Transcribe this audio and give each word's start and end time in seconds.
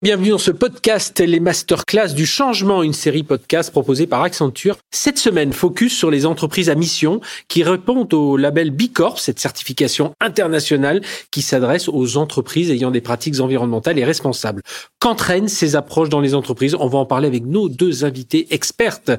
Bienvenue 0.00 0.28
dans 0.28 0.38
ce 0.38 0.52
podcast 0.52 1.18
Les 1.18 1.40
Masterclass 1.40 2.14
du 2.14 2.24
changement, 2.24 2.84
une 2.84 2.92
série 2.92 3.24
podcast 3.24 3.72
proposée 3.72 4.06
par 4.06 4.22
Accenture. 4.22 4.76
Cette 4.92 5.18
semaine, 5.18 5.52
focus 5.52 5.92
sur 5.92 6.08
les 6.08 6.24
entreprises 6.24 6.70
à 6.70 6.76
mission 6.76 7.20
qui 7.48 7.64
répondent 7.64 8.14
au 8.14 8.36
label 8.36 8.70
B 8.70 8.92
Corp, 8.94 9.18
cette 9.18 9.40
certification 9.40 10.14
internationale 10.20 11.00
qui 11.32 11.42
s'adresse 11.42 11.88
aux 11.88 12.16
entreprises 12.16 12.70
ayant 12.70 12.92
des 12.92 13.00
pratiques 13.00 13.40
environnementales 13.40 13.98
et 13.98 14.04
responsables. 14.04 14.62
Qu'entraînent 15.00 15.48
ces 15.48 15.74
approches 15.74 16.10
dans 16.10 16.20
les 16.20 16.36
entreprises? 16.36 16.76
On 16.78 16.86
va 16.86 16.98
en 16.98 17.04
parler 17.04 17.26
avec 17.26 17.44
nos 17.44 17.68
deux 17.68 18.04
invités 18.04 18.46
expertes. 18.54 19.10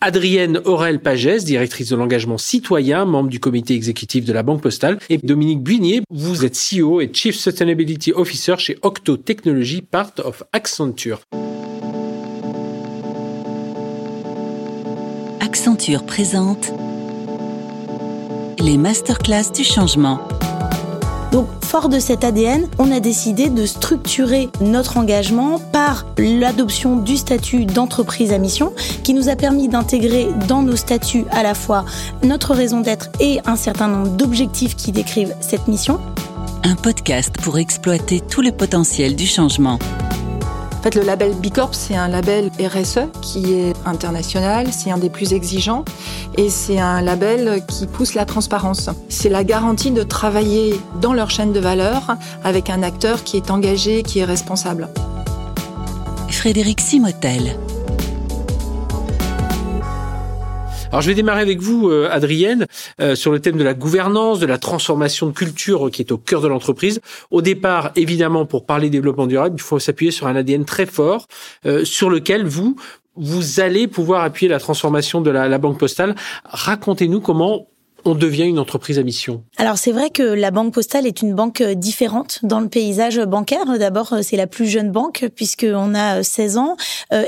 Adrienne 0.00 0.60
Aurel 0.66 1.00
Pagès, 1.00 1.44
directrice 1.44 1.88
de 1.88 1.96
l'engagement 1.96 2.38
citoyen, 2.38 3.06
membre 3.06 3.28
du 3.28 3.40
comité 3.40 3.74
exécutif 3.74 4.24
de 4.24 4.32
la 4.32 4.44
Banque 4.44 4.62
Postale, 4.62 5.00
et 5.10 5.18
Dominique 5.18 5.64
Buinier, 5.64 6.02
vous 6.10 6.44
êtes 6.44 6.56
CEO 6.56 7.00
et 7.00 7.10
Chief 7.12 7.34
Sustainability 7.34 8.12
Officer 8.12 8.54
chez 8.58 8.78
Octo 8.82 9.16
Technology, 9.16 9.82
part 9.82 10.12
of 10.28 10.42
Accenture. 10.52 11.20
Accenture 15.40 16.04
présente 16.04 16.72
les 18.58 18.76
masterclass 18.76 19.50
du 19.54 19.64
changement. 19.64 20.20
Donc, 21.32 21.46
fort 21.64 21.88
de 21.88 21.98
cet 21.98 22.24
ADN, 22.24 22.68
on 22.78 22.92
a 22.92 23.00
décidé 23.00 23.48
de 23.48 23.64
structurer 23.64 24.50
notre 24.60 24.98
engagement 24.98 25.58
par 25.72 26.04
l'adoption 26.18 26.96
du 26.96 27.16
statut 27.16 27.64
d'entreprise 27.64 28.30
à 28.32 28.38
mission, 28.38 28.74
qui 29.04 29.14
nous 29.14 29.30
a 29.30 29.36
permis 29.36 29.68
d'intégrer 29.68 30.28
dans 30.46 30.60
nos 30.60 30.76
statuts 30.76 31.24
à 31.30 31.42
la 31.42 31.54
fois 31.54 31.86
notre 32.22 32.54
raison 32.54 32.80
d'être 32.80 33.08
et 33.18 33.40
un 33.46 33.56
certain 33.56 33.88
nombre 33.88 34.10
d'objectifs 34.10 34.76
qui 34.76 34.92
décrivent 34.92 35.34
cette 35.40 35.68
mission. 35.68 35.98
Un 36.64 36.74
podcast 36.74 37.34
pour 37.42 37.58
exploiter 37.58 38.20
tout 38.20 38.42
le 38.42 38.52
potentiel 38.52 39.16
du 39.16 39.26
changement. 39.26 39.78
Le 40.94 41.02
label 41.02 41.34
Bicorp, 41.34 41.74
c'est 41.74 41.96
un 41.96 42.08
label 42.08 42.50
RSE 42.58 43.10
qui 43.20 43.52
est 43.52 43.74
international, 43.84 44.68
c'est 44.72 44.90
un 44.90 44.96
des 44.96 45.10
plus 45.10 45.34
exigeants 45.34 45.84
et 46.36 46.48
c'est 46.48 46.78
un 46.78 47.02
label 47.02 47.62
qui 47.68 47.86
pousse 47.86 48.14
la 48.14 48.24
transparence. 48.24 48.88
C'est 49.10 49.28
la 49.28 49.44
garantie 49.44 49.90
de 49.90 50.02
travailler 50.02 50.80
dans 51.02 51.12
leur 51.12 51.30
chaîne 51.30 51.52
de 51.52 51.60
valeur 51.60 52.16
avec 52.42 52.70
un 52.70 52.82
acteur 52.82 53.22
qui 53.22 53.36
est 53.36 53.50
engagé, 53.50 54.02
qui 54.02 54.20
est 54.20 54.24
responsable. 54.24 54.88
Frédéric 56.30 56.80
Simotel. 56.80 57.58
Alors 60.90 61.02
je 61.02 61.08
vais 61.08 61.14
démarrer 61.14 61.42
avec 61.42 61.60
vous, 61.60 61.90
euh, 61.90 62.08
Adrienne, 62.10 62.66
euh, 63.00 63.14
sur 63.14 63.30
le 63.30 63.40
thème 63.40 63.58
de 63.58 63.62
la 63.62 63.74
gouvernance, 63.74 64.38
de 64.38 64.46
la 64.46 64.56
transformation 64.56 65.26
de 65.26 65.32
culture 65.32 65.90
qui 65.90 66.00
est 66.00 66.12
au 66.12 66.16
cœur 66.16 66.40
de 66.40 66.48
l'entreprise. 66.48 67.00
Au 67.30 67.42
départ, 67.42 67.92
évidemment, 67.94 68.46
pour 68.46 68.64
parler 68.64 68.88
développement 68.88 69.26
durable, 69.26 69.56
il 69.58 69.62
faut 69.62 69.78
s'appuyer 69.78 70.10
sur 70.10 70.28
un 70.28 70.34
ADN 70.34 70.64
très 70.64 70.86
fort, 70.86 71.26
euh, 71.66 71.84
sur 71.84 72.08
lequel 72.08 72.46
vous 72.46 72.76
vous 73.16 73.60
allez 73.60 73.86
pouvoir 73.86 74.22
appuyer 74.24 74.48
la 74.48 74.60
transformation 74.60 75.20
de 75.20 75.30
la, 75.30 75.46
la 75.46 75.58
banque 75.58 75.78
postale. 75.78 76.14
Racontez-nous 76.44 77.20
comment 77.20 77.66
on 78.04 78.14
devient 78.14 78.44
une 78.44 78.58
entreprise 78.58 78.98
à 78.98 79.02
mission 79.02 79.42
Alors 79.56 79.78
c'est 79.78 79.92
vrai 79.92 80.10
que 80.10 80.22
la 80.22 80.50
Banque 80.50 80.72
Postale 80.72 81.06
est 81.06 81.22
une 81.22 81.34
banque 81.34 81.60
euh, 81.60 81.74
différente 81.74 82.40
dans 82.42 82.60
le 82.60 82.68
paysage 82.68 83.18
bancaire. 83.20 83.78
D'abord, 83.78 84.12
euh, 84.12 84.22
c'est 84.22 84.36
la 84.36 84.46
plus 84.46 84.66
jeune 84.66 84.90
banque 84.90 85.28
puisqu'on 85.34 85.94
a 85.94 86.22
16 86.22 86.56
euh, 86.56 86.60
ans. 86.60 86.76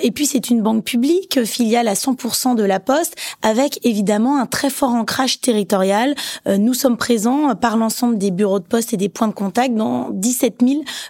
Et 0.03 0.11
puis 0.11 0.27
c'est 0.27 0.51
une 0.51 0.63
banque 0.63 0.85
publique, 0.85 1.45
filiale 1.45 1.89
à 1.89 1.95
100% 1.95 2.55
de 2.55 2.63
la 2.63 2.81
Poste, 2.81 3.17
avec 3.43 3.85
évidemment 3.85 4.39
un 4.39 4.47
très 4.47 4.71
fort 4.71 4.91
ancrage 4.91 5.41
territorial. 5.41 6.15
Nous 6.47 6.75
sommes 6.75 6.97
présents 6.97 7.55
par 7.55 7.77
l'ensemble 7.77 8.19
des 8.19 8.31
bureaux 8.31 8.59
de 8.59 8.65
poste 8.65 8.93
et 8.93 8.97
des 8.97 9.09
points 9.09 9.29
de 9.29 9.33
contact 9.33 9.75
dans 9.75 10.11
17 10.11 10.57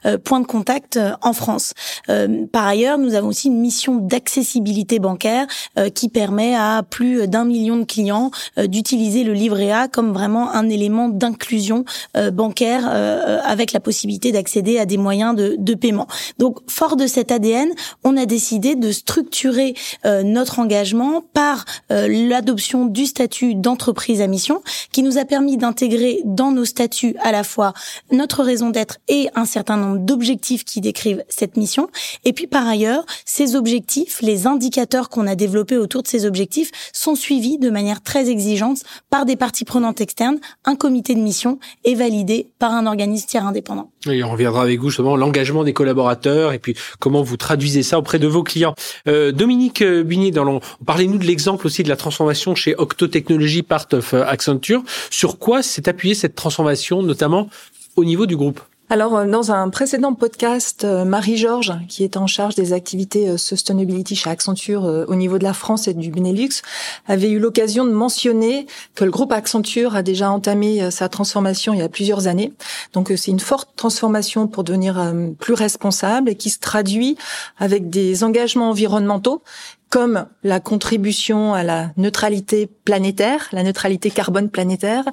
000 0.04 0.18
points 0.24 0.40
de 0.40 0.46
contact 0.46 1.00
en 1.22 1.32
France. 1.32 1.74
Par 2.06 2.66
ailleurs, 2.66 2.98
nous 2.98 3.14
avons 3.14 3.28
aussi 3.28 3.48
une 3.48 3.60
mission 3.60 3.96
d'accessibilité 3.96 4.98
bancaire 5.00 5.46
qui 5.94 6.08
permet 6.08 6.54
à 6.54 6.84
plus 6.88 7.26
d'un 7.26 7.44
million 7.44 7.76
de 7.76 7.84
clients 7.84 8.30
d'utiliser 8.56 9.24
le 9.24 9.32
livre 9.32 9.49
comme 9.92 10.12
vraiment 10.12 10.52
un 10.52 10.68
élément 10.68 11.08
d'inclusion 11.08 11.84
euh, 12.16 12.30
bancaire 12.30 12.88
euh, 12.90 13.38
avec 13.44 13.72
la 13.72 13.80
possibilité 13.80 14.32
d'accéder 14.32 14.78
à 14.78 14.86
des 14.86 14.96
moyens 14.96 15.34
de, 15.36 15.74
paiement. 15.74 16.06
Donc, 16.38 16.58
fort 16.68 16.96
de 16.96 17.06
cet 17.06 17.30
ADN, 17.30 17.70
on 18.04 18.16
a 18.16 18.26
décidé 18.26 18.74
de 18.74 18.90
structurer 18.92 19.74
euh, 20.04 20.22
notre 20.22 20.58
engagement 20.58 21.22
par 21.32 21.64
l'adoption 21.90 22.86
du 22.86 23.06
statut 23.06 23.54
d'entreprise 23.54 24.20
à 24.20 24.26
mission, 24.26 24.62
qui 24.92 25.02
nous 25.02 25.18
a 25.18 25.24
permis 25.24 25.56
d'intégrer 25.56 26.20
dans 26.24 26.50
nos 26.50 26.64
statuts 26.64 27.16
à 27.22 27.32
la 27.32 27.44
fois 27.44 27.72
notre 28.10 28.42
raison 28.42 28.70
d'être 28.70 28.98
et 29.08 29.28
un 29.34 29.44
certain 29.44 29.76
nombre 29.76 29.98
d'objectifs 29.98 30.64
qui 30.64 30.80
décrivent 30.80 31.24
cette 31.28 31.56
mission. 31.56 31.88
Et 32.24 32.32
puis 32.32 32.46
par 32.46 32.66
ailleurs, 32.66 33.04
ces 33.24 33.56
objectifs, 33.56 34.20
les 34.22 34.46
indicateurs 34.46 35.08
qu'on 35.08 35.26
a 35.26 35.34
développés 35.34 35.76
autour 35.76 36.02
de 36.02 36.08
ces 36.08 36.26
objectifs 36.26 36.70
sont 36.92 37.14
suivis 37.14 37.58
de 37.58 37.70
manière 37.70 38.02
très 38.02 38.28
exigeante 38.28 38.82
par 39.08 39.24
des 39.24 39.36
partie 39.40 39.64
prenante 39.64 40.00
externe, 40.00 40.38
un 40.64 40.76
comité 40.76 41.14
de 41.16 41.20
mission 41.20 41.58
est 41.84 41.94
validé 41.94 42.50
par 42.60 42.72
un 42.72 42.86
organisme 42.86 43.26
tiers 43.26 43.46
indépendant. 43.46 43.90
Et 44.08 44.22
on 44.22 44.30
reviendra 44.30 44.62
avec 44.62 44.78
vous 44.78 44.90
justement 44.90 45.16
l'engagement 45.16 45.64
des 45.64 45.72
collaborateurs 45.72 46.52
et 46.52 46.60
puis 46.60 46.76
comment 47.00 47.22
vous 47.22 47.36
traduisez 47.36 47.82
ça 47.82 47.98
auprès 47.98 48.18
de 48.18 48.28
vos 48.28 48.44
clients. 48.44 48.74
Euh, 49.08 49.32
Dominique 49.32 49.82
euh, 49.82 50.04
Bunier, 50.04 50.30
dans 50.30 50.60
parlez-nous 50.86 51.18
de 51.18 51.24
l'exemple 51.24 51.66
aussi 51.66 51.82
de 51.82 51.88
la 51.88 51.96
transformation 51.96 52.54
chez 52.54 52.74
Octo 52.76 53.08
Technology 53.08 53.62
Part 53.62 53.86
of 53.94 54.14
euh, 54.14 54.24
Accenture. 54.26 54.82
Sur 55.10 55.38
quoi 55.38 55.62
s'est 55.62 55.88
appuyée 55.88 56.14
cette 56.14 56.34
transformation, 56.34 57.02
notamment 57.02 57.48
au 57.96 58.04
niveau 58.04 58.26
du 58.26 58.36
groupe? 58.36 58.60
Alors, 58.92 59.16
euh, 59.16 59.24
dans 59.24 59.52
un 59.52 59.70
précédent 59.70 60.14
podcast, 60.14 60.82
euh, 60.82 61.04
Marie-Georges, 61.04 61.74
qui 61.88 62.02
est 62.02 62.16
en 62.16 62.26
charge 62.26 62.56
des 62.56 62.72
activités 62.72 63.28
euh, 63.28 63.36
sustainability 63.36 64.16
chez 64.16 64.28
Accenture 64.28 64.82
au 65.06 65.14
niveau 65.14 65.38
de 65.38 65.44
la 65.44 65.52
France 65.52 65.86
et 65.86 65.94
du 65.94 66.10
Benelux, 66.10 66.62
avait 67.06 67.30
eu 67.30 67.38
l'occasion 67.38 67.84
de 67.84 67.92
mentionner 67.92 68.66
que 68.96 69.04
le 69.04 69.12
groupe 69.12 69.30
Accenture 69.30 69.94
a 69.94 70.02
déjà 70.02 70.28
entamé 70.28 70.90
sa 70.90 71.08
transformation 71.08 71.72
il 71.72 71.78
y 71.78 71.82
a 71.82 71.88
plusieurs 71.88 72.26
années. 72.26 72.52
Donc, 72.92 73.12
c'est 73.16 73.30
une 73.30 73.38
forte 73.38 73.68
transformation 73.76 74.48
pour 74.48 74.64
devenir 74.64 75.14
plus 75.38 75.54
responsable 75.54 76.28
et 76.28 76.34
qui 76.34 76.50
se 76.50 76.58
traduit 76.58 77.16
avec 77.58 77.90
des 77.90 78.24
engagements 78.24 78.70
environnementaux 78.70 79.42
comme 79.88 80.26
la 80.44 80.60
contribution 80.60 81.54
à 81.54 81.62
la 81.62 81.90
neutralité 81.96 82.68
planétaire, 82.84 83.48
la 83.52 83.62
neutralité 83.62 84.10
carbone 84.10 84.48
planétaire, 84.48 85.04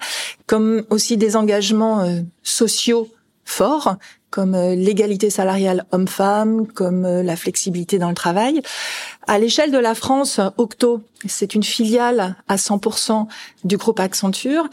comme 0.46 0.84
aussi 0.90 1.18
des 1.18 1.36
engagements 1.36 2.08
sociaux 2.44 3.08
forts, 3.48 3.96
comme 4.30 4.56
euh, 4.56 4.76
l'égalité 4.76 5.30
salariale 5.30 5.86
homme-femme, 5.92 6.68
comme 6.68 7.06
euh, 7.06 7.24
la 7.24 7.36
flexibilité 7.36 7.98
dans 7.98 8.10
le 8.10 8.16
travail. 8.16 8.62
À 9.26 9.40
l'échelle 9.40 9.72
de 9.72 9.78
la 9.78 9.96
France, 9.96 10.40
Octo, 10.58 11.02
c'est 11.28 11.56
une 11.56 11.64
filiale 11.64 12.36
à 12.48 12.58
100% 12.58 13.28
du 13.64 13.78
groupe 13.78 14.00
Accenture. 14.00 14.68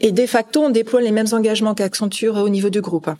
Et 0.00 0.10
de 0.10 0.26
facto, 0.26 0.62
on 0.62 0.70
déploie 0.70 1.02
les 1.02 1.12
mêmes 1.12 1.32
engagements 1.32 1.74
qu'Accenture 1.74 2.36
au 2.36 2.48
niveau 2.48 2.70
du 2.70 2.80
groupe. 2.80 3.10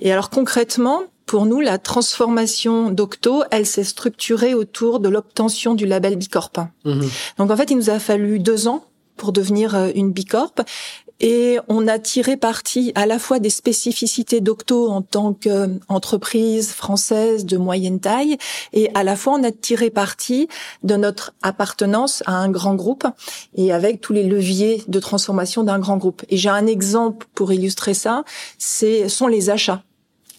Et 0.00 0.10
alors 0.12 0.30
concrètement, 0.30 1.02
pour 1.26 1.46
nous, 1.46 1.60
la 1.60 1.78
transformation 1.78 2.90
d'Octo, 2.90 3.44
elle 3.50 3.66
s'est 3.66 3.84
structurée 3.84 4.54
autour 4.54 5.00
de 5.00 5.08
l'obtention 5.08 5.74
du 5.74 5.86
label 5.86 6.16
Bicorp. 6.16 6.52
Mmh. 6.84 7.02
Donc 7.38 7.50
en 7.50 7.56
fait, 7.56 7.70
il 7.70 7.76
nous 7.76 7.90
a 7.90 7.98
fallu 7.98 8.38
deux 8.38 8.68
ans 8.68 8.84
pour 9.16 9.32
devenir 9.32 9.74
euh, 9.74 9.90
une 9.94 10.12
Bicorp 10.12 10.54
et 11.20 11.58
on 11.68 11.86
a 11.86 11.98
tiré 11.98 12.36
parti 12.36 12.92
à 12.94 13.06
la 13.06 13.18
fois 13.18 13.38
des 13.38 13.50
spécificités 13.50 14.40
d'Octo 14.40 14.88
en 14.90 15.02
tant 15.02 15.32
qu'entreprise 15.32 16.72
française 16.72 17.44
de 17.44 17.56
moyenne 17.56 18.00
taille 18.00 18.36
et 18.72 18.90
à 18.94 19.04
la 19.04 19.16
fois 19.16 19.34
on 19.34 19.42
a 19.44 19.52
tiré 19.52 19.90
parti 19.90 20.48
de 20.82 20.96
notre 20.96 21.32
appartenance 21.42 22.22
à 22.26 22.32
un 22.32 22.50
grand 22.50 22.74
groupe 22.74 23.06
et 23.54 23.72
avec 23.72 24.00
tous 24.00 24.12
les 24.12 24.24
leviers 24.24 24.82
de 24.88 25.00
transformation 25.00 25.62
d'un 25.62 25.78
grand 25.78 25.96
groupe. 25.96 26.22
Et 26.28 26.36
j'ai 26.36 26.50
un 26.50 26.66
exemple 26.66 27.26
pour 27.34 27.52
illustrer 27.52 27.94
ça, 27.94 28.24
ce 28.58 29.08
sont 29.08 29.26
les 29.26 29.50
achats. 29.50 29.82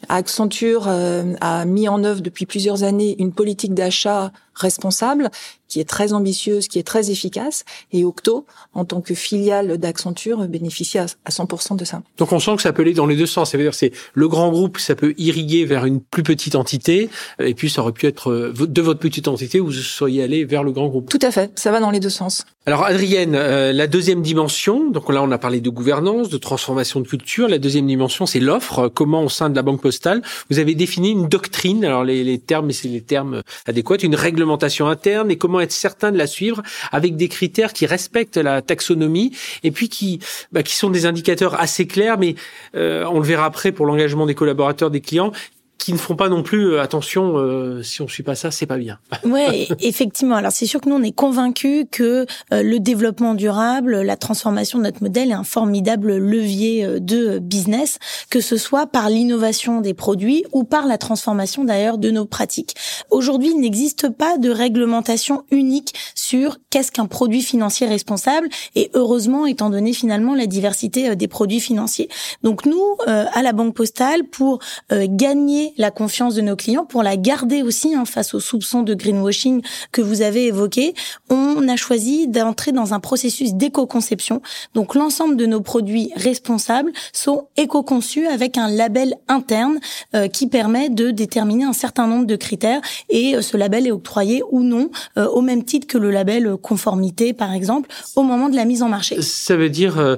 Accenture 0.09 0.85
euh, 0.87 1.33
a 1.41 1.65
mis 1.65 1.87
en 1.87 2.03
œuvre 2.03 2.21
depuis 2.21 2.45
plusieurs 2.45 2.83
années 2.83 3.15
une 3.17 3.31
politique 3.31 3.73
d'achat 3.73 4.31
responsable 4.55 5.29
qui 5.67 5.79
est 5.79 5.89
très 5.89 6.13
ambitieuse, 6.13 6.67
qui 6.67 6.79
est 6.79 6.83
très 6.83 7.11
efficace. 7.11 7.65
Et 7.91 8.05
Octo, 8.05 8.45
en 8.73 8.85
tant 8.85 9.01
que 9.01 9.13
filiale 9.15 9.77
d'Accenture, 9.77 10.47
bénéficie 10.47 10.97
à 10.99 11.07
100% 11.29 11.75
de 11.75 11.85
ça. 11.85 12.01
Donc 12.17 12.31
on 12.31 12.39
sent 12.39 12.55
que 12.55 12.61
ça 12.61 12.71
peut 12.71 12.83
aller 12.83 12.93
dans 12.93 13.07
les 13.07 13.15
deux 13.15 13.25
sens. 13.25 13.51
Ça 13.51 13.57
veut 13.57 13.63
dire 13.63 13.73
c'est 13.73 13.91
le 14.13 14.27
grand 14.27 14.51
groupe, 14.51 14.77
ça 14.77 14.95
peut 14.95 15.13
irriguer 15.17 15.65
vers 15.65 15.85
une 15.85 16.01
plus 16.01 16.23
petite 16.23 16.55
entité, 16.55 17.09
et 17.39 17.53
puis 17.53 17.69
ça 17.69 17.81
aurait 17.81 17.91
pu 17.91 18.05
être 18.05 18.31
euh, 18.31 18.53
de 18.53 18.81
votre 18.81 18.99
petite 18.99 19.27
entité 19.27 19.59
vous 19.59 19.71
seriez 19.71 20.23
allé 20.23 20.45
vers 20.45 20.63
le 20.63 20.71
grand 20.71 20.87
groupe. 20.87 21.09
Tout 21.09 21.19
à 21.21 21.31
fait, 21.31 21.51
ça 21.57 21.71
va 21.71 21.79
dans 21.79 21.91
les 21.91 21.99
deux 21.99 22.09
sens. 22.09 22.45
Alors 22.65 22.85
Adrienne, 22.85 23.35
euh, 23.35 23.71
la 23.73 23.87
deuxième 23.87 24.21
dimension, 24.21 24.89
donc 24.89 25.11
là 25.11 25.21
on 25.21 25.31
a 25.31 25.37
parlé 25.37 25.61
de 25.61 25.69
gouvernance, 25.69 26.29
de 26.29 26.37
transformation 26.37 26.99
de 26.99 27.07
culture. 27.07 27.47
La 27.47 27.59
deuxième 27.59 27.87
dimension, 27.87 28.25
c'est 28.25 28.39
l'offre. 28.39 28.87
Comment 28.87 29.23
au 29.23 29.29
sein 29.29 29.49
de 29.49 29.55
la 29.55 29.61
banque 29.61 29.81
postale, 29.81 30.21
vous 30.49 30.59
avez 30.59 30.73
défini 30.73 31.11
une 31.11 31.27
doctrine. 31.27 31.85
Alors 31.85 32.03
les, 32.03 32.23
les 32.23 32.39
termes, 32.39 32.71
c'est 32.71 32.87
les 32.87 33.01
termes 33.01 33.41
adéquats, 33.67 33.97
une 33.97 34.15
réglementation 34.45 34.87
interne 34.87 35.31
et 35.31 35.37
comment 35.37 35.59
être 35.59 35.71
certain 35.71 36.11
de 36.11 36.17
la 36.17 36.27
suivre 36.27 36.61
avec 36.91 37.15
des 37.15 37.27
critères 37.27 37.73
qui 37.73 37.85
respectent 37.85 38.37
la 38.37 38.61
taxonomie 38.61 39.35
et 39.63 39.71
puis 39.71 39.89
qui 39.89 40.19
bah, 40.51 40.63
qui 40.63 40.75
sont 40.75 40.89
des 40.89 41.05
indicateurs 41.05 41.59
assez 41.59 41.87
clairs, 41.87 42.17
mais 42.19 42.35
euh, 42.75 43.05
on 43.11 43.19
le 43.19 43.25
verra 43.25 43.45
après 43.45 43.71
pour 43.71 43.85
l'engagement 43.85 44.25
des 44.25 44.35
collaborateurs, 44.35 44.91
des 44.91 45.01
clients 45.01 45.31
qui 45.77 45.93
ne 45.93 45.97
font 45.97 46.15
pas 46.15 46.29
non 46.29 46.41
plus 46.41 46.71
euh, 46.71 46.81
attention 46.81 47.33
euh, 47.37 47.83
si 47.83 48.01
on 48.01 48.07
suit 48.07 48.23
pas 48.23 48.35
ça 48.35 48.51
c'est 48.51 48.65
pas 48.65 48.77
bien. 48.77 48.97
ouais, 49.23 49.67
effectivement. 49.81 50.35
Alors 50.35 50.51
c'est 50.51 50.65
sûr 50.65 50.81
que 50.81 50.89
nous 50.89 50.95
on 50.95 51.03
est 51.03 51.11
convaincus 51.11 51.85
que 51.91 52.25
euh, 52.51 52.63
le 52.63 52.79
développement 52.79 53.35
durable, 53.35 54.01
la 54.01 54.15
transformation 54.15 54.79
de 54.79 54.85
notre 54.85 55.03
modèle 55.03 55.31
est 55.31 55.35
un 55.35 55.43
formidable 55.43 56.15
levier 56.17 56.99
de 56.99 57.39
business, 57.39 57.99
que 58.29 58.41
ce 58.41 58.57
soit 58.57 58.87
par 58.87 59.09
l'innovation 59.09 59.81
des 59.81 59.93
produits 59.93 60.45
ou 60.53 60.63
par 60.63 60.87
la 60.87 60.97
transformation 60.97 61.63
d'ailleurs 61.63 61.97
de 61.97 62.09
nos 62.09 62.25
pratiques. 62.25 62.75
Aujourd'hui, 63.09 63.51
il 63.53 63.59
n'existe 63.59 64.09
pas 64.09 64.37
de 64.37 64.49
réglementation 64.49 65.43
unique 65.51 65.93
sur 66.15 66.57
qu'est-ce 66.69 66.91
qu'un 66.91 67.05
produit 67.05 67.41
financier 67.41 67.87
responsable 67.87 68.49
et 68.75 68.91
heureusement 68.93 69.45
étant 69.45 69.69
donné 69.69 69.93
finalement 69.93 70.35
la 70.35 70.47
diversité 70.47 71.15
des 71.15 71.27
produits 71.27 71.59
financiers. 71.59 72.09
Donc 72.43 72.65
nous 72.65 72.97
à 73.05 73.41
la 73.41 73.53
Banque 73.53 73.75
Postale 73.75 74.23
pour 74.25 74.59
gagner 74.91 75.64
la 75.77 75.91
confiance 75.91 76.35
de 76.35 76.41
nos 76.41 76.55
clients, 76.55 76.85
pour 76.85 77.03
la 77.03 77.17
garder 77.17 77.63
aussi 77.63 77.95
hein, 77.95 78.05
face 78.05 78.33
aux 78.33 78.39
soupçons 78.39 78.83
de 78.83 78.93
greenwashing 78.93 79.61
que 79.91 80.01
vous 80.01 80.21
avez 80.21 80.47
évoqués, 80.47 80.93
on 81.29 81.67
a 81.67 81.75
choisi 81.75 82.27
d'entrer 82.27 82.71
dans 82.71 82.93
un 82.93 82.99
processus 82.99 83.53
d'éco-conception. 83.53 84.41
Donc 84.73 84.95
l'ensemble 84.95 85.37
de 85.37 85.45
nos 85.45 85.61
produits 85.61 86.11
responsables 86.15 86.91
sont 87.13 87.47
éco-conçus 87.57 88.27
avec 88.27 88.57
un 88.57 88.69
label 88.69 89.15
interne 89.27 89.79
euh, 90.13 90.27
qui 90.27 90.47
permet 90.47 90.89
de 90.89 91.11
déterminer 91.11 91.63
un 91.63 91.73
certain 91.73 92.07
nombre 92.07 92.25
de 92.25 92.35
critères 92.35 92.81
et 93.09 93.35
euh, 93.35 93.41
ce 93.41 93.57
label 93.57 93.87
est 93.87 93.91
octroyé 93.91 94.43
ou 94.51 94.63
non 94.63 94.89
euh, 95.17 95.27
au 95.27 95.41
même 95.41 95.63
titre 95.63 95.87
que 95.87 95.97
le 95.97 96.11
label 96.11 96.55
conformité 96.61 97.33
par 97.33 97.53
exemple 97.53 97.89
au 98.15 98.23
moment 98.23 98.49
de 98.49 98.55
la 98.55 98.65
mise 98.65 98.83
en 98.83 98.89
marché. 98.89 99.21
Ça 99.21 99.55
veut 99.55 99.69
dire 99.69 100.17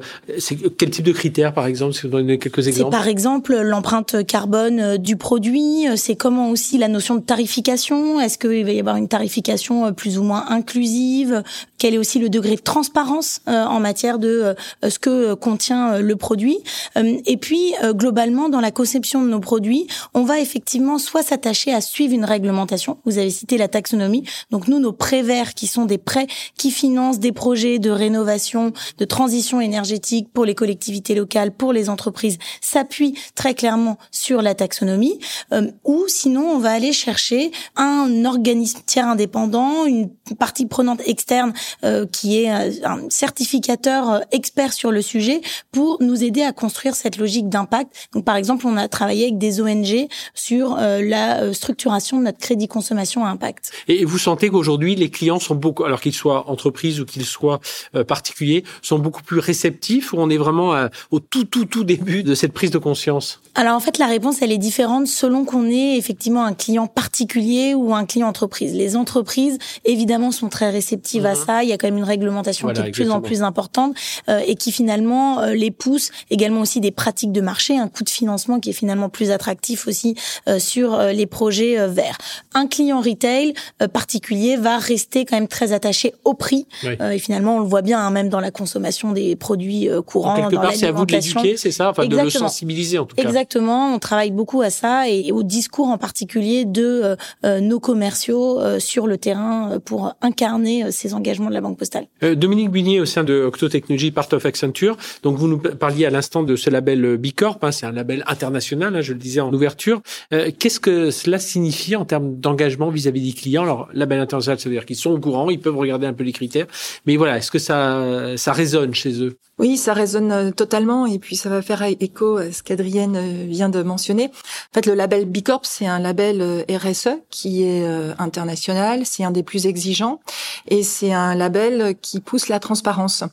quel 0.77 0.89
type 0.89 1.05
de 1.05 1.11
critères 1.11 1.53
par 1.53 1.65
exemple 1.67 1.93
si 1.93 2.03
vous 2.03 2.09
donnez 2.09 2.37
quelques 2.37 2.67
exemples? 2.67 2.91
C'est 2.91 2.97
par 2.97 3.07
exemple 3.07 3.55
l'empreinte 3.61 4.25
carbone 4.25 4.97
du 4.97 5.15
produit 5.15 5.36
euh, 5.45 5.95
c'est 5.95 6.15
comment 6.15 6.49
aussi 6.49 6.77
la 6.77 6.87
notion 6.87 7.15
de 7.15 7.21
tarification? 7.21 8.19
Est-ce 8.19 8.37
qu'il 8.37 8.65
va 8.65 8.71
y 8.71 8.79
avoir 8.79 8.95
une 8.95 9.07
tarification 9.07 9.85
euh, 9.85 9.91
plus 9.91 10.17
ou 10.17 10.23
moins 10.23 10.45
inclusive? 10.49 11.43
Quel 11.77 11.93
est 11.93 11.97
aussi 11.97 12.19
le 12.19 12.29
degré 12.29 12.55
de 12.55 12.61
transparence 12.61 13.41
euh, 13.47 13.65
en 13.65 13.79
matière 13.79 14.19
de 14.19 14.55
ce 14.87 14.99
que 14.99 15.33
contient 15.35 15.99
le 15.99 16.15
produit? 16.15 16.57
Et 16.95 17.37
puis, 17.37 17.73
globalement, 17.91 18.49
dans 18.49 18.59
la 18.59 18.71
conception 18.71 19.21
de 19.21 19.29
nos 19.29 19.39
produits, 19.39 19.87
on 20.13 20.23
va 20.23 20.39
effectivement 20.39 20.97
soit 20.97 21.21
s'attacher 21.21 21.73
à 21.73 21.81
suivre 21.81 22.13
une 22.13 22.25
réglementation. 22.25 22.97
Vous 23.05 23.17
avez 23.17 23.29
cité 23.29 23.57
la 23.57 23.67
taxonomie. 23.67 24.23
Donc 24.49 24.67
nous, 24.67 24.79
nos 24.79 24.91
prêts 24.91 25.21
verts, 25.21 25.53
qui 25.53 25.67
sont 25.67 25.85
des 25.85 25.97
prêts 25.97 26.27
qui 26.57 26.71
financent 26.71 27.19
des 27.19 27.31
projets 27.31 27.79
de 27.79 27.91
rénovation, 27.91 28.73
de 28.97 29.05
transition 29.05 29.61
énergétique 29.61 30.29
pour 30.33 30.45
les 30.45 30.55
collectivités 30.55 31.15
locales, 31.15 31.51
pour 31.51 31.73
les 31.73 31.89
entreprises, 31.89 32.37
s'appuient 32.61 33.13
très 33.35 33.53
clairement 33.53 33.97
sur 34.11 34.41
la 34.41 34.55
taxonomie. 34.55 35.19
Euh, 35.51 35.71
ou 35.83 36.05
sinon 36.07 36.41
on 36.41 36.59
va 36.59 36.71
aller 36.71 36.93
chercher 36.93 37.51
un 37.75 38.25
organisme 38.25 38.79
tiers 38.85 39.07
indépendant, 39.07 39.85
une 39.85 40.09
partie 40.39 40.65
prenante 40.65 41.01
externe 41.05 41.53
euh, 41.83 42.05
qui 42.05 42.41
est 42.41 42.51
euh, 42.51 42.71
un 42.83 43.09
certificateur 43.09 44.21
expert 44.31 44.73
sur 44.73 44.91
le 44.91 45.01
sujet 45.01 45.41
pour 45.71 45.97
nous 46.01 46.23
aider 46.23 46.41
à 46.43 46.51
construire 46.51 46.95
cette 46.95 47.17
logique 47.17 47.49
d'impact. 47.49 48.09
Donc 48.13 48.25
par 48.25 48.35
exemple, 48.35 48.65
on 48.67 48.77
a 48.77 48.87
travaillé 48.87 49.25
avec 49.25 49.37
des 49.37 49.61
ONG 49.61 50.07
sur 50.33 50.77
la 50.77 51.53
structuration 51.53 52.19
de 52.19 52.23
notre 52.23 52.37
crédit 52.37 52.67
consommation 52.67 53.25
à 53.25 53.29
impact. 53.29 53.71
Et 53.87 54.05
vous 54.05 54.17
sentez 54.17 54.49
qu'aujourd'hui 54.49 54.95
les 54.95 55.09
clients 55.09 55.39
sont 55.39 55.55
beaucoup, 55.55 55.83
alors 55.83 56.01
qu'ils 56.01 56.13
soient 56.13 56.49
entreprises 56.49 56.99
ou 56.99 57.05
qu'ils 57.05 57.25
soient 57.25 57.59
particuliers, 58.07 58.63
sont 58.81 58.99
beaucoup 58.99 59.23
plus 59.23 59.39
réceptifs 59.39 60.13
ou 60.13 60.17
on 60.17 60.29
est 60.29 60.37
vraiment 60.37 60.87
au 61.11 61.19
tout 61.19 61.45
tout 61.45 61.65
tout 61.65 61.83
début 61.83 62.23
de 62.23 62.35
cette 62.35 62.53
prise 62.53 62.71
de 62.71 62.77
conscience? 62.77 63.41
Alors 63.55 63.75
en 63.75 63.79
fait, 63.79 63.97
la 63.97 64.07
réponse 64.07 64.41
elle 64.41 64.51
est 64.51 64.57
différente 64.57 65.07
selon 65.17 65.45
qu'on 65.45 65.67
est 65.67 65.97
effectivement 65.97 66.45
un 66.45 66.53
client 66.53 66.85
particulier 66.85 67.73
ou 67.73 67.95
un 67.95 68.05
client 68.05 68.27
entreprise. 68.27 68.75
Les 68.75 68.95
entreprises, 68.95 69.57
évidemment, 69.83 70.31
sont 70.31 70.47
très 70.47 70.69
réceptives 70.69 71.25
à 71.25 71.33
mhm. 71.33 71.43
ça. 71.43 71.63
Il 71.63 71.69
y 71.69 71.73
a 71.73 71.77
quand 71.77 71.87
même 71.87 71.97
une 71.97 72.03
réglementation 72.03 72.67
qui 72.67 72.81
est 72.81 72.83
de 72.83 72.89
plus 72.91 73.09
en 73.09 73.21
plus 73.21 73.41
importante 73.41 73.95
euh, 74.29 74.39
et 74.45 74.53
qui 74.53 74.71
finalement 74.71 75.39
euh, 75.39 75.55
les 75.55 75.71
pousse 75.71 76.11
également 76.29 76.61
aussi 76.61 76.81
des 76.81 76.91
pratiques 76.91 77.31
de 77.31 77.41
marché, 77.41 77.79
un 77.79 77.87
coût 77.87 78.03
de 78.03 78.11
financement 78.11 78.59
qui 78.59 78.69
est 78.69 78.73
finalement 78.73 79.09
plus 79.09 79.31
attractif 79.31 79.87
aussi 79.87 80.13
euh, 80.47 80.59
sur 80.59 81.01
les 81.01 81.25
projets 81.25 81.87
verts. 81.87 82.17
Un 82.53 82.67
client 82.67 83.01
retail 83.01 83.53
particulier 83.93 84.55
va 84.55 84.77
rester 84.77 85.25
quand 85.25 85.35
même 85.35 85.47
très 85.47 85.73
attaché 85.73 86.13
au 86.25 86.33
prix 86.33 86.67
et 86.83 87.19
finalement 87.19 87.57
on 87.57 87.59
le 87.59 87.65
voit 87.65 87.81
bien 87.81 87.99
hein, 87.99 88.11
même 88.11 88.29
dans 88.29 88.39
la 88.39 88.51
consommation 88.51 89.13
des 89.13 89.35
produits 89.35 89.89
courants. 90.05 90.33
En 90.33 90.35
quelque 90.35 90.61
part, 90.61 90.73
c'est 90.73 90.87
à 90.87 90.91
vous 90.91 91.05
de 91.05 91.13
l'éduquer, 91.13 91.57
c'est 91.57 91.71
ça, 91.71 91.89
enfin 91.89 92.05
de 92.05 92.15
le 92.15 92.29
sensibiliser 92.29 92.99
en 92.99 93.05
tout 93.05 93.15
cas. 93.15 93.23
Exactement, 93.23 93.93
on 93.93 93.99
travaille 93.99 94.31
beaucoup 94.31 94.61
à 94.61 94.69
ça 94.69 95.06
et, 95.09 95.31
au 95.31 95.43
discours 95.43 95.87
en 95.87 95.97
particulier 95.97 96.65
de 96.65 97.01
euh, 97.03 97.15
euh, 97.45 97.59
nos 97.59 97.79
commerciaux 97.79 98.59
euh, 98.59 98.79
sur 98.79 99.07
le 99.07 99.17
terrain 99.17 99.79
pour 99.83 100.15
incarner 100.21 100.91
ces 100.91 101.13
engagements 101.13 101.49
de 101.49 101.53
la 101.53 101.61
Banque 101.61 101.77
Postale. 101.77 102.07
Dominique 102.21 102.71
Bunier 102.71 102.99
au 102.99 103.05
sein 103.05 103.23
de 103.23 103.43
Octo 103.43 103.69
Technology 103.69 104.11
Part 104.11 104.27
of 104.31 104.45
Accenture. 104.45 104.97
Donc 105.23 105.37
vous 105.37 105.47
nous 105.47 105.57
parliez 105.57 106.05
à 106.05 106.09
l'instant 106.09 106.43
de 106.43 106.55
ce 106.55 106.69
label 106.69 107.17
B 107.17 107.27
Corp, 107.35 107.63
hein, 107.63 107.71
c'est 107.71 107.85
un 107.85 107.91
label 107.91 108.23
international, 108.27 108.95
hein, 108.95 109.01
je 109.01 109.13
le 109.13 109.19
disais 109.19 109.41
en 109.41 109.53
ouverture. 109.53 110.01
Qu'est-ce 110.29 110.79
que 110.79 111.11
cela 111.11 111.39
signifie 111.39 111.95
en 111.95 112.05
termes 112.05 112.35
d'engagement 112.35 112.89
vis-à-vis 112.89 113.21
des 113.21 113.33
clients? 113.33 113.63
Alors 113.63 113.89
label 113.93 114.19
international, 114.19 114.59
ça 114.59 114.69
veut 114.69 114.75
dire 114.75 114.85
qu'ils 114.85 114.95
sont 114.95 115.11
au 115.11 115.19
courant, 115.19 115.49
ils 115.49 115.59
peuvent 115.59 115.77
regarder 115.77 116.07
un 116.07 116.13
peu 116.13 116.23
les 116.23 116.33
critères, 116.33 116.67
mais 117.05 117.17
voilà, 117.17 117.37
est-ce 117.37 117.51
que 117.51 117.59
ça 117.59 118.35
ça 118.35 118.53
résonne 118.53 118.93
chez 118.93 119.21
eux? 119.21 119.37
Oui, 119.59 119.77
ça 119.77 119.93
résonne 119.93 120.53
totalement, 120.53 121.07
et 121.07 121.17
puis 121.17 121.35
ça 121.35 121.49
va 121.49 121.63
faire 121.63 121.81
écho 121.81 122.37
à 122.37 122.51
ce 122.51 122.61
qu'Adrienne 122.61 123.47
vient 123.47 123.69
de 123.69 123.81
mentionner. 123.81 124.25
En 124.25 124.73
fait, 124.75 124.85
le 124.85 124.93
label 124.93 125.25
B 125.25 125.41
Corp, 125.41 125.65
c'est 125.65 125.87
un 125.87 125.97
label 125.97 126.41
euh, 126.41 126.63
RSE 126.69 127.09
qui 127.31 127.63
est 127.63 127.83
euh, 127.83 128.13
international, 128.19 129.05
c'est 129.05 129.23
un 129.23 129.31
des 129.31 129.41
plus 129.41 129.65
exigeants, 129.65 130.19
et 130.67 130.83
c'est 130.83 131.11
un 131.11 131.33
label 131.33 131.95
qui 132.01 132.19
pousse 132.19 132.49
la 132.49 132.59
transparence. 132.59 133.23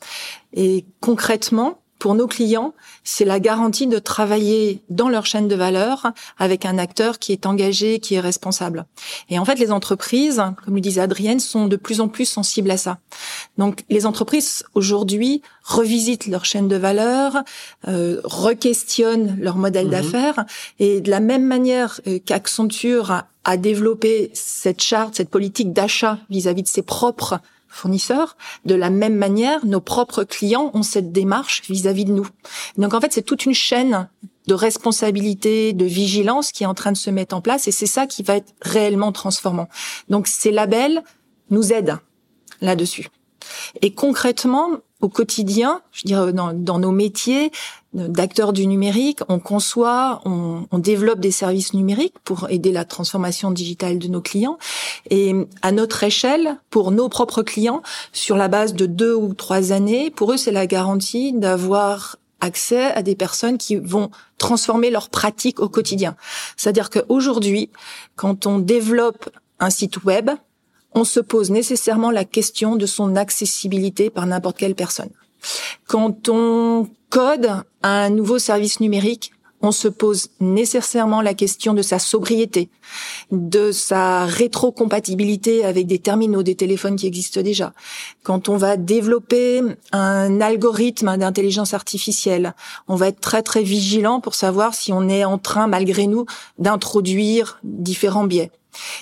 Et 0.54 0.86
concrètement, 1.00 1.78
pour 2.04 2.14
nos 2.14 2.26
clients, 2.26 2.74
c'est 3.02 3.24
la 3.24 3.40
garantie 3.40 3.86
de 3.86 3.98
travailler 3.98 4.82
dans 4.90 5.08
leur 5.08 5.24
chaîne 5.24 5.48
de 5.48 5.54
valeur 5.54 6.12
avec 6.36 6.66
un 6.66 6.76
acteur 6.76 7.18
qui 7.18 7.32
est 7.32 7.46
engagé, 7.46 7.98
qui 7.98 8.16
est 8.16 8.20
responsable. 8.20 8.84
Et 9.30 9.38
en 9.38 9.46
fait, 9.46 9.58
les 9.58 9.72
entreprises, 9.72 10.42
comme 10.62 10.74
le 10.74 10.82
disait 10.82 11.00
Adrienne, 11.00 11.40
sont 11.40 11.66
de 11.66 11.76
plus 11.76 12.02
en 12.02 12.08
plus 12.08 12.26
sensibles 12.26 12.70
à 12.70 12.76
ça. 12.76 12.98
Donc, 13.56 13.84
les 13.88 14.04
entreprises 14.04 14.64
aujourd'hui 14.74 15.40
revisitent 15.62 16.26
leur 16.26 16.44
chaîne 16.44 16.68
de 16.68 16.76
valeur, 16.76 17.38
euh, 17.88 18.20
requestionnent 18.22 19.38
leur 19.40 19.56
modèle 19.56 19.86
mhm. 19.86 19.92
d'affaires, 19.92 20.44
et 20.78 21.00
de 21.00 21.08
la 21.08 21.20
même 21.20 21.46
manière 21.46 22.02
euh, 22.06 22.18
qu'Accenture 22.22 23.22
a 23.44 23.56
développé 23.56 24.30
cette 24.34 24.82
charte, 24.82 25.14
cette 25.14 25.30
politique 25.30 25.72
d'achat 25.72 26.18
vis-à-vis 26.28 26.64
de 26.64 26.68
ses 26.68 26.82
propres 26.82 27.40
fournisseurs. 27.74 28.36
De 28.64 28.74
la 28.74 28.90
même 28.90 29.16
manière, 29.16 29.64
nos 29.66 29.80
propres 29.80 30.24
clients 30.24 30.70
ont 30.74 30.82
cette 30.82 31.12
démarche 31.12 31.62
vis-à-vis 31.68 32.04
de 32.04 32.12
nous. 32.12 32.26
Donc 32.76 32.94
en 32.94 33.00
fait, 33.00 33.12
c'est 33.12 33.22
toute 33.22 33.46
une 33.46 33.54
chaîne 33.54 34.08
de 34.46 34.54
responsabilité, 34.54 35.72
de 35.72 35.84
vigilance 35.84 36.52
qui 36.52 36.64
est 36.64 36.66
en 36.66 36.74
train 36.74 36.92
de 36.92 36.96
se 36.96 37.10
mettre 37.10 37.34
en 37.34 37.40
place 37.40 37.66
et 37.66 37.72
c'est 37.72 37.86
ça 37.86 38.06
qui 38.06 38.22
va 38.22 38.36
être 38.36 38.52
réellement 38.60 39.12
transformant. 39.12 39.68
Donc 40.08 40.26
ces 40.26 40.50
labels 40.50 41.02
nous 41.50 41.72
aident 41.72 41.98
là-dessus. 42.60 43.08
Et 43.82 43.94
concrètement, 43.94 44.70
au 45.04 45.08
quotidien, 45.10 45.82
je 45.92 46.06
dirais 46.06 46.32
dans, 46.32 46.54
dans 46.54 46.78
nos 46.78 46.90
métiers 46.90 47.52
d'acteurs 47.92 48.54
du 48.54 48.66
numérique, 48.66 49.20
on 49.28 49.38
conçoit, 49.38 50.22
on, 50.24 50.66
on, 50.72 50.78
développe 50.78 51.20
des 51.20 51.30
services 51.30 51.74
numériques 51.74 52.18
pour 52.24 52.48
aider 52.48 52.72
la 52.72 52.86
transformation 52.86 53.50
digitale 53.50 53.98
de 53.98 54.08
nos 54.08 54.22
clients. 54.22 54.58
Et 55.10 55.34
à 55.60 55.72
notre 55.72 56.02
échelle, 56.02 56.56
pour 56.70 56.90
nos 56.90 57.10
propres 57.10 57.42
clients, 57.42 57.82
sur 58.12 58.36
la 58.36 58.48
base 58.48 58.72
de 58.74 58.86
deux 58.86 59.14
ou 59.14 59.34
trois 59.34 59.72
années, 59.72 60.10
pour 60.10 60.32
eux, 60.32 60.38
c'est 60.38 60.52
la 60.52 60.66
garantie 60.66 61.34
d'avoir 61.34 62.16
accès 62.40 62.86
à 62.92 63.02
des 63.02 63.14
personnes 63.14 63.58
qui 63.58 63.76
vont 63.76 64.10
transformer 64.38 64.90
leurs 64.90 65.10
pratiques 65.10 65.60
au 65.60 65.68
quotidien. 65.68 66.16
C'est-à-dire 66.56 66.88
qu'aujourd'hui, 66.88 67.70
quand 68.16 68.46
on 68.46 68.58
développe 68.58 69.28
un 69.60 69.70
site 69.70 70.02
web, 70.04 70.30
on 70.94 71.04
se 71.04 71.20
pose 71.20 71.50
nécessairement 71.50 72.10
la 72.10 72.24
question 72.24 72.76
de 72.76 72.86
son 72.86 73.16
accessibilité 73.16 74.10
par 74.10 74.26
n'importe 74.26 74.56
quelle 74.56 74.74
personne. 74.74 75.10
Quand 75.86 76.28
on 76.28 76.88
code 77.10 77.50
un 77.82 78.10
nouveau 78.10 78.38
service 78.38 78.80
numérique, 78.80 79.33
on 79.64 79.72
se 79.72 79.88
pose 79.88 80.28
nécessairement 80.40 81.22
la 81.22 81.34
question 81.34 81.72
de 81.72 81.82
sa 81.82 81.98
sobriété, 81.98 82.68
de 83.32 83.72
sa 83.72 84.26
rétrocompatibilité 84.26 85.64
avec 85.64 85.86
des 85.86 85.98
terminaux, 85.98 86.42
des 86.42 86.54
téléphones 86.54 86.96
qui 86.96 87.06
existent 87.06 87.40
déjà. 87.40 87.72
Quand 88.22 88.48
on 88.48 88.56
va 88.56 88.76
développer 88.76 89.62
un 89.92 90.40
algorithme 90.40 91.16
d'intelligence 91.16 91.72
artificielle, 91.72 92.54
on 92.88 92.96
va 92.96 93.08
être 93.08 93.20
très 93.20 93.42
très 93.42 93.62
vigilant 93.62 94.20
pour 94.20 94.34
savoir 94.34 94.74
si 94.74 94.92
on 94.92 95.08
est 95.08 95.24
en 95.24 95.38
train, 95.38 95.66
malgré 95.66 96.06
nous, 96.06 96.26
d'introduire 96.58 97.58
différents 97.64 98.24
biais. 98.24 98.50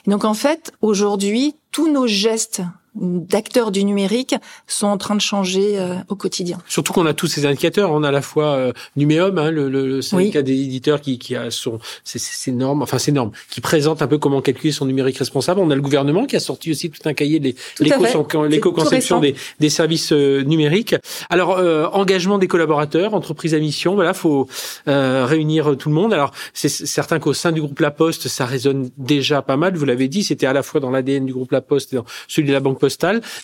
donc 0.07 0.25
en 0.25 0.35
fait, 0.35 0.73
aujourd'hui, 0.81 1.57
tous 1.73 1.90
nos 1.90 2.07
gestes 2.07 2.62
d'acteurs 2.94 3.70
du 3.70 3.84
numérique 3.84 4.34
sont 4.66 4.87
en 4.87 4.99
train 4.99 5.14
de 5.14 5.20
changer 5.20 5.78
euh, 5.78 5.94
au 6.08 6.14
quotidien. 6.14 6.58
Surtout 6.68 6.92
qu'on 6.92 7.06
a 7.06 7.14
tous 7.14 7.26
ces 7.26 7.46
indicateurs. 7.46 7.90
On 7.90 8.02
a 8.02 8.08
à 8.08 8.12
la 8.12 8.20
fois 8.20 8.54
euh, 8.54 8.72
Numéum, 8.96 9.38
hein, 9.38 9.50
le, 9.50 9.70
le, 9.70 10.02
syndicat 10.02 10.42
des 10.42 10.52
éditeurs 10.52 11.00
qui, 11.00 11.18
qui 11.18 11.34
a 11.34 11.50
son 11.50 11.78
ces 12.04 12.52
normes, 12.52 12.82
enfin 12.82 12.99
ces 12.99 13.12
normes, 13.12 13.30
qui 13.50 13.61
présente 13.61 14.02
un 14.02 14.06
peu 14.06 14.18
comment 14.18 14.42
calculer 14.42 14.72
son 14.72 14.84
numérique 14.84 15.16
responsable. 15.18 15.61
On 15.61 15.70
a 15.70 15.75
le 15.75 15.80
gouvernement 15.80 16.26
qui 16.26 16.37
a 16.37 16.40
sorti 16.40 16.70
aussi 16.70 16.90
tout 16.90 17.00
un 17.08 17.14
cahier 17.14 17.40
de 17.40 17.54
l'éco-conception 17.80 19.20
des, 19.20 19.34
des, 19.58 19.70
services 19.70 20.12
euh, 20.12 20.42
numériques. 20.42 20.94
Alors 21.30 21.61
engagement 21.94 22.38
des 22.38 22.49
collaborateurs, 22.49 23.14
entreprises 23.14 23.54
à 23.54 23.58
mission. 23.58 23.94
Voilà, 23.94 24.12
faut 24.12 24.49
réunir 24.87 25.76
tout 25.78 25.88
le 25.88 25.94
monde. 25.94 26.12
Alors 26.12 26.32
c'est 26.52 26.68
certain 26.68 27.18
qu'au 27.18 27.32
sein 27.32 27.52
du 27.52 27.61
groupe 27.61 27.80
La 27.80 27.90
Poste, 27.90 28.28
ça 28.28 28.44
résonne 28.44 28.90
déjà 28.99 29.40
pas 29.40 29.56
mal. 29.56 29.76
Vous 29.76 29.84
l'avez 29.84 30.08
dit, 30.08 30.25
c'était 30.25 30.46
à 30.46 30.52
la 30.52 30.62
fois 30.62 30.80
dans 30.80 30.90
l'ADN 30.90 31.25
du 31.25 31.32
groupe 31.32 31.52
La 31.52 31.61
Poste 31.61 31.92
et 31.92 31.96
dans 31.96 32.04
celui 32.28 32.49
de 32.49 32.52
la 32.52 32.61
Banque 32.61 32.82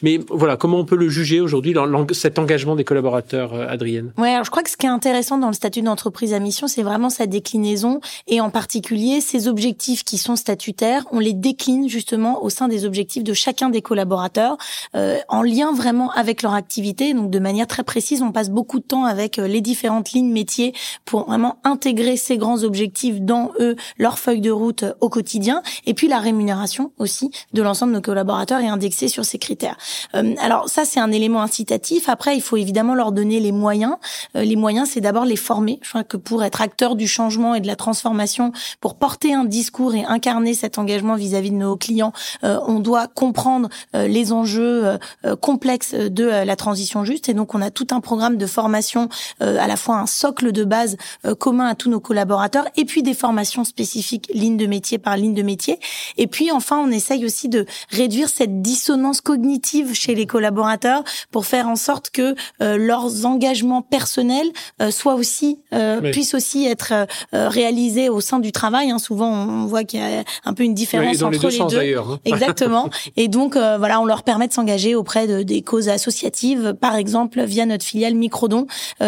Mais 0.03 0.19
voilà, 0.31 0.57
comment 0.57 0.79
on 0.79 0.85
peut 0.85 0.97
le 0.97 1.09
juger 1.09 1.41
aujourd'hui, 1.41 1.75
cet 2.13 2.39
engagement 2.39 2.77
des 2.77 2.85
collaborateurs, 2.85 3.55
euh, 3.55 3.67
Adrienne? 3.69 4.13
Ouais, 4.19 4.31
alors 4.31 4.45
je 4.45 4.51
crois 4.51 4.63
que 4.63 4.71
ce 4.71 4.77
qui 4.77 4.87
est 4.87 4.91
intéressant 4.91 5.39
dans 5.39 5.49
le 5.49 5.55
statut 5.55 5.83
d'entreprise 5.83 6.33
à 6.33 6.39
mission, 6.39 6.67
c'est 6.67 6.83
vraiment 6.83 7.11
sa 7.11 7.27
déclinaison 7.27 8.01
et 8.27 8.41
en 8.41 8.51
particulier 8.51 9.21
ces 9.21 9.49
objectifs 9.49 10.05
qui 10.05 10.19
sont 10.19 10.37
statutaires, 10.37 11.05
on 11.13 11.19
les 11.19 11.33
décline 11.33 11.89
justement 11.89 12.43
au 12.43 12.51
sein 12.51 12.69
des 12.69 12.85
objectifs 12.85 13.25
de 13.25 13.33
chacun 13.33 13.71
des 13.71 13.83
collaborateurs, 13.83 14.57
euh, 14.95 15.19
en 15.29 15.43
lien 15.43 15.73
vraiment 15.73 16.11
avec 16.13 16.43
leur 16.43 16.55
activité. 16.55 17.15
Donc 17.15 17.31
de 17.31 17.39
manière 17.39 17.67
très 17.67 17.83
précise, 17.83 18.23
on 18.23 18.33
passe 18.33 18.51
beaucoup 18.51 18.79
de 18.79 18.85
temps 18.85 19.05
avec 19.05 19.39
euh, 19.39 19.47
les 19.47 19.61
différentes 19.61 20.13
lignes 20.13 20.33
métiers 20.33 20.73
pour 21.05 21.27
vraiment 21.27 21.59
intégrer 21.65 22.17
ces 22.17 22.39
grands 22.39 22.63
objectifs 22.63 23.21
dans 23.21 23.53
eux, 23.61 23.77
leur 23.99 24.19
feuille 24.19 24.41
de 24.41 24.51
route 24.51 24.85
au 25.01 25.09
quotidien. 25.09 25.63
Et 25.87 25.95
puis 25.95 26.09
la 26.09 26.19
rémunération 26.19 26.93
aussi 26.99 27.31
de 27.53 27.63
l'ensemble 27.63 27.93
de 27.93 27.99
nos 27.99 28.03
collaborateurs 28.03 28.61
est 28.61 28.69
indexée 28.69 29.09
sur 29.09 29.25
ces 29.29 29.39
critères. 29.39 29.77
Euh, 30.15 30.35
alors 30.41 30.69
ça, 30.69 30.85
c'est 30.85 31.01
un 31.01 31.13
élément 31.13 31.43
incitatif. 31.43 32.09
Après, 32.09 32.37
il 32.37 32.43
faut 32.43 32.57
évidemment 32.57 32.95
leur 32.95 33.13
donner 33.13 33.41
les 33.41 33.53
moyens. 33.53 33.95
Euh, 34.37 34.43
les 34.43 34.57
moyens, 34.57 34.91
c'est 34.93 35.01
d'abord 35.01 35.25
les 35.25 35.37
former. 35.37 35.79
Je 35.83 35.91
crois 35.91 36.05
que 36.05 36.17
pour 36.17 36.43
être 36.43 36.61
acteur 36.61 36.97
du 36.97 37.07
changement 37.07 37.55
et 37.55 37.61
de 37.61 37.67
la 37.67 37.77
transformation, 37.77 38.53
pour 38.81 38.97
porter 38.97 39.35
un 39.35 39.45
discours 39.45 39.95
et 39.95 40.05
incarner 40.05 40.55
cet 40.55 40.79
engagement 40.79 41.15
vis-à-vis 41.15 41.51
de 41.51 41.57
nos 41.57 41.77
clients, 41.77 42.13
euh, 42.45 42.59
on 42.67 42.81
doit 42.81 43.07
comprendre 43.07 43.69
les 43.95 44.33
enjeux 44.33 44.99
complexes 45.41 45.95
de 45.95 46.25
la 46.25 46.57
transition 46.57 47.05
juste. 47.05 47.29
Et 47.29 47.35
donc, 47.35 47.55
on 47.55 47.63
a 47.63 47.71
tout 47.71 47.89
un 47.91 48.01
programme 48.01 48.37
de 48.37 48.47
formation, 48.47 49.09
à 49.41 49.67
la 49.67 49.77
fois 49.77 49.97
un 49.97 50.07
socle 50.07 50.53
de 50.53 50.65
base 50.65 50.97
commun 51.39 51.67
à 51.67 51.75
tous 51.75 51.91
nos 51.91 52.01
collaborateurs, 52.01 52.67
et 52.77 52.85
puis 52.85 53.03
des 53.03 53.15
formations 53.15 53.65
spécifiques 53.65 54.31
ligne 54.33 54.57
de 54.57 54.67
métier 54.67 54.99
par 54.99 55.17
ligne 55.17 55.35
de 55.35 55.43
métier. 55.43 55.79
Et 56.17 56.27
puis, 56.27 56.51
enfin, 56.51 56.79
on 56.79 56.91
essaye 56.91 57.25
aussi 57.25 57.49
de 57.49 57.67
réduire 57.91 58.29
cette 58.29 58.63
dissonance 58.63 59.18
cognitive 59.21 59.95
chez 59.95 60.15
les 60.15 60.27
collaborateurs 60.27 61.05
pour 61.31 61.47
faire 61.47 61.69
en 61.69 61.77
sorte 61.77 62.11
que 62.11 62.35
euh, 62.61 62.77
leurs 62.77 63.27
engagements 63.27 63.83
personnels 63.83 64.49
euh, 64.81 64.91
soient 64.91 65.15
aussi 65.15 65.61
euh, 65.73 66.11
puissent 66.13 66.35
aussi 66.35 66.67
être 66.67 67.07
réalisés 67.33 68.09
au 68.09 68.21
sein 68.21 68.39
du 68.39 68.53
travail. 68.53 68.91
Hein. 68.91 68.99
Souvent, 68.99 69.31
on 69.31 69.67
voit 69.67 69.85
qu'il 69.85 70.01
y 70.01 70.03
a 70.03 70.25
un 70.45 70.55
peu 70.55 70.63
une 70.63 70.75
différence 70.75 71.23
entre 71.23 71.49
les 71.49 71.59
deux. 71.59 71.81
les 71.81 71.95
deux. 71.95 71.99
Hein. 71.99 72.21
Exactement. 72.25 72.91
Et 73.17 73.29
donc, 73.29 73.55
voilà, 73.55 74.01
on 74.01 74.05
leur 74.05 74.23
permet 74.23 74.49
de 74.49 74.53
s'engager 74.53 74.95
auprès 74.95 75.27
de, 75.27 75.43
des 75.43 75.63
causes 75.63 75.89
associatives, 75.89 76.75
par 76.75 76.97
exemple 76.97 77.43
via 77.43 77.67
notre 77.67 77.85
filiale 77.85 78.15
Microdon, 78.15 78.67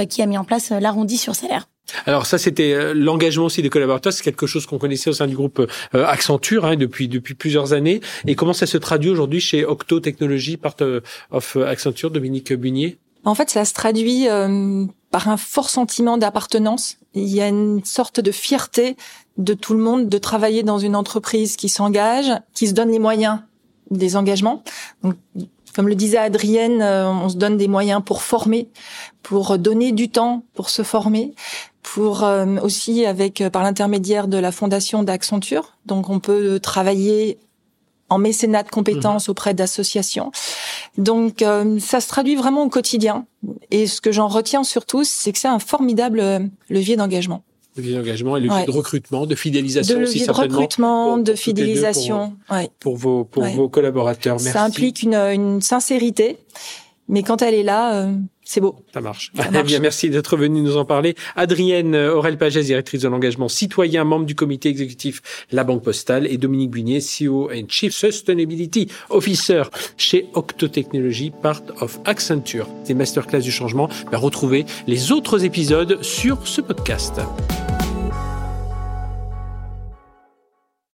qui 0.08 0.22
a 0.22 0.26
mis 0.26 0.38
en 0.38 0.44
place 0.44 0.70
l'arrondi 0.70 1.16
sur 1.16 1.34
salaire. 1.34 1.66
Alors 2.06 2.26
ça, 2.26 2.38
c'était 2.38 2.72
euh, 2.72 2.94
l'engagement 2.94 3.46
aussi 3.46 3.62
des 3.62 3.70
collaborateurs. 3.70 4.12
C'est 4.12 4.22
quelque 4.22 4.46
chose 4.46 4.66
qu'on 4.66 4.78
connaissait 4.78 5.10
au 5.10 5.12
sein 5.12 5.26
du 5.26 5.36
groupe 5.36 5.66
euh, 5.94 6.06
Accenture 6.06 6.64
hein, 6.64 6.76
depuis 6.76 7.08
depuis 7.08 7.34
plusieurs 7.34 7.72
années. 7.72 8.00
Et 8.26 8.34
comment 8.34 8.52
ça 8.52 8.66
se 8.66 8.78
traduit 8.78 9.10
aujourd'hui 9.10 9.40
chez 9.40 9.64
Octo 9.64 10.00
Technologies, 10.00 10.56
part 10.56 10.76
euh, 10.80 11.00
of 11.30 11.56
Accenture, 11.56 12.10
Dominique 12.10 12.52
Bunier? 12.52 12.98
En 13.24 13.34
fait, 13.34 13.50
ça 13.50 13.66
se 13.66 13.74
traduit 13.74 14.26
par 15.10 15.28
un 15.28 15.36
fort 15.36 15.68
sentiment 15.68 16.16
d'appartenance. 16.16 16.96
Il 17.12 17.28
y 17.28 17.42
a 17.42 17.48
une 17.48 17.84
sorte 17.84 18.18
de 18.18 18.32
fierté 18.32 18.96
de 19.36 19.52
tout 19.52 19.74
le 19.74 19.80
monde 19.80 20.08
de 20.08 20.18
travailler 20.18 20.62
dans 20.62 20.78
une 20.78 20.96
entreprise 20.96 21.56
qui 21.56 21.68
s'engage, 21.68 22.32
qui 22.54 22.66
se 22.66 22.72
donne 22.72 22.90
les 22.90 22.98
moyens 22.98 23.40
des 23.90 24.16
engagements. 24.16 24.62
Comme 25.74 25.88
le 25.88 25.94
disait 25.94 26.18
Adrienne, 26.18 26.82
on 26.82 27.28
se 27.28 27.36
donne 27.36 27.56
des 27.56 27.68
moyens 27.68 28.02
pour 28.04 28.22
former, 28.22 28.68
pour 29.22 29.58
donner 29.58 29.92
du 29.92 30.10
temps 30.10 30.42
pour 30.54 30.70
se 30.70 30.82
former, 30.82 31.34
pour 31.82 32.24
euh, 32.24 32.56
aussi 32.62 33.06
avec 33.06 33.40
euh, 33.40 33.50
par 33.50 33.62
l'intermédiaire 33.62 34.28
de 34.28 34.38
la 34.38 34.52
fondation 34.52 35.02
d'Accenture. 35.02 35.76
Donc 35.86 36.10
on 36.10 36.20
peut 36.20 36.60
travailler 36.60 37.38
en 38.08 38.18
mécénat 38.18 38.62
de 38.64 38.70
compétences 38.70 39.28
mhm. 39.28 39.32
auprès 39.32 39.54
d'associations. 39.54 40.32
Donc 40.98 41.42
euh, 41.42 41.78
ça 41.78 42.00
se 42.00 42.08
traduit 42.08 42.36
vraiment 42.36 42.64
au 42.64 42.68
quotidien. 42.68 43.26
Et 43.70 43.86
ce 43.86 44.00
que 44.00 44.12
j'en 44.12 44.28
retiens 44.28 44.64
surtout, 44.64 45.04
c'est 45.04 45.32
que 45.32 45.38
c'est 45.38 45.48
un 45.48 45.58
formidable 45.58 46.50
levier 46.68 46.96
d'engagement. 46.96 47.42
Levier 47.80 47.96
d'engagement 47.96 48.36
et 48.36 48.40
levier 48.40 48.66
de 48.66 48.70
recrutement, 48.70 49.26
de 49.26 49.34
fidélisation 49.34 49.98
de 49.98 50.04
aussi 50.04 50.26
de 50.26 50.30
recrutement, 50.30 51.18
de 51.18 51.34
fidélisation. 51.34 52.34
Pour, 52.48 52.68
pour 52.78 52.96
vos 52.96 53.24
pour 53.24 53.44
vos 53.44 53.68
collaborateurs. 53.68 54.36
Merci. 54.36 54.50
Ça 54.50 54.64
implique 54.64 55.02
une, 55.02 55.14
une 55.14 55.60
sincérité, 55.60 56.38
mais 57.08 57.22
quand 57.22 57.42
elle 57.42 57.54
est 57.54 57.62
là, 57.62 58.08
c'est 58.50 58.60
beau. 58.60 58.76
Ça 58.92 59.00
marche. 59.00 59.30
Eh 59.38 59.62
bien, 59.62 59.78
merci 59.78 60.10
d'être 60.10 60.36
venu 60.36 60.60
nous 60.60 60.76
en 60.76 60.84
parler. 60.84 61.14
Adrienne 61.36 61.94
Aurel 61.94 62.36
Pagès, 62.36 62.64
directrice 62.64 63.02
de 63.02 63.08
l'engagement 63.08 63.48
citoyen, 63.48 64.02
membre 64.02 64.26
du 64.26 64.34
comité 64.34 64.68
exécutif 64.68 65.22
La 65.52 65.62
Banque 65.62 65.84
Postale, 65.84 66.26
et 66.26 66.36
Dominique 66.36 66.70
Bunier, 66.70 66.98
CEO 66.98 67.48
and 67.52 67.66
Chief 67.68 67.94
Sustainability 67.94 68.88
Officer 69.08 69.62
chez 69.96 70.26
Octo 70.34 70.66
Technology, 70.66 71.30
part 71.30 71.62
of 71.80 72.00
Accenture. 72.06 72.66
Des 72.86 72.94
masterclass 72.94 73.40
du 73.40 73.52
changement. 73.52 73.88
Ben, 74.10 74.18
retrouvez 74.18 74.66
les 74.88 75.12
autres 75.12 75.44
épisodes 75.44 76.02
sur 76.02 76.48
ce 76.48 76.60
podcast. 76.60 77.20